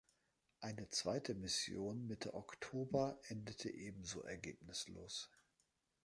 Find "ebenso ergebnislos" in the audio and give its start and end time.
3.69-5.29